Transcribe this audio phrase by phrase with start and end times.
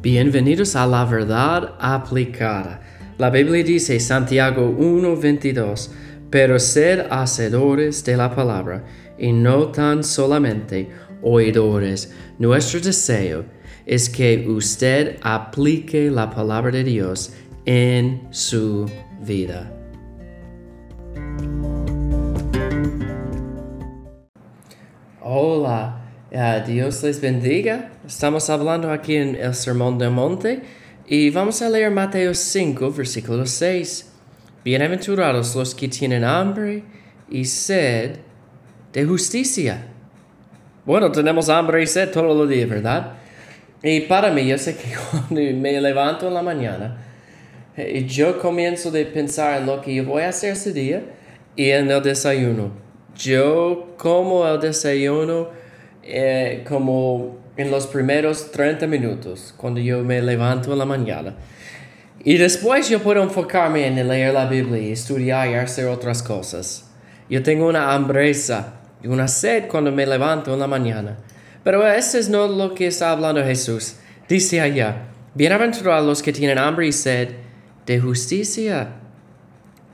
[0.00, 2.80] Bienvenidos a la verdad aplicada.
[3.18, 5.90] La Biblia dice Santiago 1:22,
[6.30, 8.84] pero sed hacedores de la palabra
[9.18, 10.88] y no tan solamente
[11.20, 12.14] oidores.
[12.38, 13.44] Nuestro deseo
[13.86, 17.32] es que usted aplique la palabra de Dios
[17.64, 18.88] en su
[19.26, 19.77] vida.
[26.60, 27.90] Dios les bendiga.
[28.06, 30.60] Estamos hablando aquí en el Sermón del Monte
[31.06, 34.10] y vamos a leer Mateo 5, versículo 6.
[34.64, 36.82] Bienaventurados los que tienen hambre
[37.30, 38.16] y sed
[38.92, 39.86] de justicia.
[40.84, 43.12] Bueno, tenemos hambre y sed todos los días, ¿verdad?
[43.82, 47.04] Y para mí, yo sé que cuando me levanto en la mañana,
[47.76, 51.02] y yo comienzo de pensar en lo que yo voy a hacer ese día
[51.54, 52.72] y en el desayuno.
[53.16, 55.67] Yo como el desayuno
[56.08, 61.34] eh, como en los primeros 30 minutos, cuando yo me levanto en la mañana.
[62.24, 66.88] Y después yo puedo enfocarme en leer la Biblia, estudiar y hacer otras cosas.
[67.28, 71.18] Yo tengo una hambreza y una sed cuando me levanto en la mañana.
[71.62, 73.96] Pero eso es no lo que está hablando Jesús.
[74.28, 77.30] Dice allá, bienaventurados los que tienen hambre y sed
[77.86, 78.88] de justicia,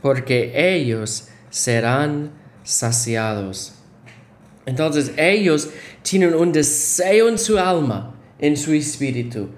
[0.00, 2.30] porque ellos serán
[2.62, 3.73] saciados.
[4.66, 5.70] Entonces ellos
[6.02, 9.48] tienen un deseo en su alma, en su espíritu,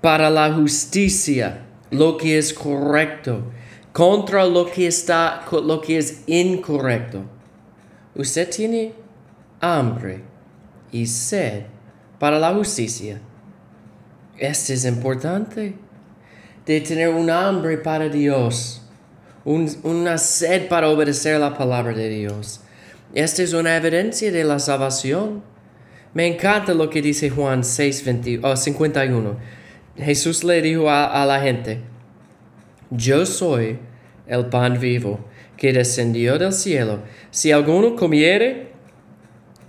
[0.00, 3.44] para la justicia, lo que es correcto,
[3.92, 7.22] contra lo que está, lo que es incorrecto.
[8.14, 8.92] Usted tiene
[9.60, 10.22] hambre
[10.90, 11.64] y sed
[12.18, 13.20] para la justicia.
[14.38, 15.74] Esto es importante,
[16.66, 18.82] de tener un hambre para Dios
[19.46, 22.60] una sed para obedecer la palabra de Dios.
[23.14, 25.42] Esta es una evidencia de la salvación.
[26.14, 28.04] Me encanta lo que dice Juan 6,
[28.54, 29.36] 51.
[29.96, 31.80] Jesús le dijo a, la gente,
[32.90, 33.78] yo soy
[34.26, 35.20] el pan vivo
[35.56, 37.00] que descendió del cielo.
[37.30, 38.72] Si alguno comiere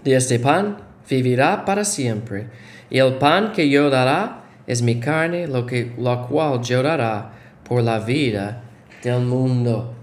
[0.03, 0.77] de este pan,
[1.09, 2.47] vivirá para siempre.
[2.89, 7.31] Y el pan que yo dará es mi carne, lo, que, lo cual yo dará
[7.63, 8.63] por la vida
[9.03, 9.93] del mundo.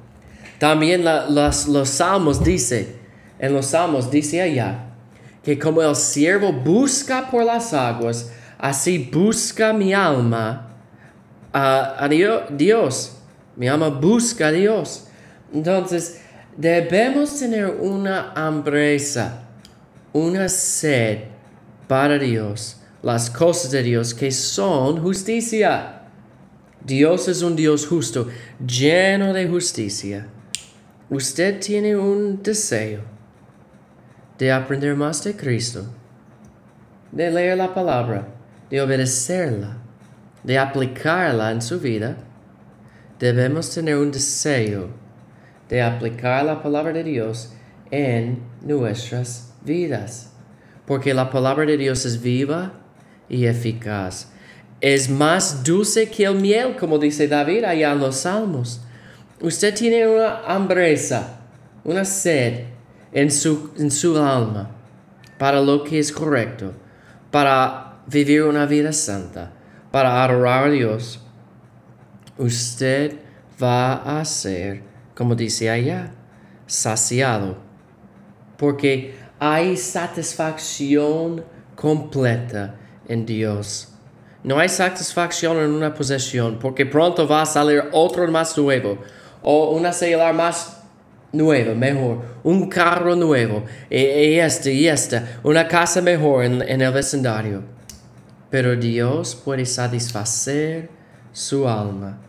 [0.59, 3.04] También los salmos dice,
[3.39, 4.87] en los salmos dice allá,
[5.43, 10.69] que como el siervo busca por las aguas, así busca mi alma
[11.53, 13.17] a, Dios.
[13.57, 15.07] Mi alma busca a Dios.
[15.53, 16.21] Entonces,
[16.57, 19.43] debemos tener una hambreza,
[20.13, 21.25] una sed
[21.87, 26.01] para Dios, las cosas de Dios que son justicia.
[26.85, 28.29] Dios es un Dios justo,
[28.67, 30.27] lleno de justicia.
[31.11, 33.14] Usted tiene un deseo
[34.39, 35.85] de aprender más de Cristo,
[37.13, 38.29] de leer la palabra,
[38.71, 39.79] de obedecerla,
[40.43, 42.17] de aplicarla en su vida.
[43.19, 44.89] Debemos tener un deseo
[45.69, 47.53] de aplicar la palabra de Dios
[47.91, 50.33] en nuestras vidas,
[50.87, 52.73] porque la palabra de Dios es viva
[53.29, 54.35] y eficaz
[54.85, 58.83] es más dulce que el miel, como dice David allá en los Salmos.
[59.41, 61.41] Usted tiene una hambreza,
[61.85, 62.65] una sed
[63.15, 64.71] en su, en su alma
[65.39, 66.73] para lo que es correcto,
[67.31, 69.53] para vivir una vida santa,
[69.91, 71.21] para adorar a Dios.
[72.37, 73.17] Usted
[73.63, 74.83] va a ser,
[75.15, 76.13] como dice allá,
[76.67, 77.57] saciado,
[78.57, 81.45] porque hay satisfacción
[81.77, 82.75] completa
[83.09, 83.89] en Dios.
[84.43, 88.99] No hay satisfacción en una posesión porque pronto va a salir otro más nuevo
[89.43, 90.84] o una celular más
[91.35, 96.93] nueva, mejor, un carro nuevo y, este y esta, una casa mejor en, en el
[96.93, 97.63] vecindario.
[98.51, 100.89] Pero Dios puede satisfacer
[101.33, 102.21] su alma.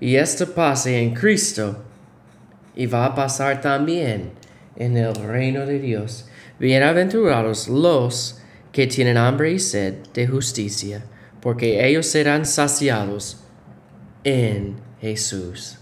[0.00, 1.82] Y esto pasa en Cristo
[2.76, 4.32] y va a pasar también
[4.76, 6.26] en el reino de Dios.
[6.58, 8.40] Bienaventurados los
[8.72, 11.02] que tienen hambre y sed de justicia
[11.44, 13.36] porque ellos serán saciados
[14.24, 15.78] en Jesús.